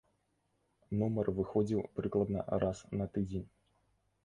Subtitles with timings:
[1.01, 3.47] Нумар выходзіў прыкладна раз на тыдзень.